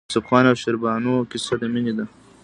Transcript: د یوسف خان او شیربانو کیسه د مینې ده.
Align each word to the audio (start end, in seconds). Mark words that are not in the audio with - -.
د 0.01 0.03
یوسف 0.09 0.23
خان 0.29 0.43
او 0.49 0.55
شیربانو 0.61 1.13
کیسه 1.31 1.55
د 1.61 1.63
مینې 1.73 1.93
ده. 1.97 2.05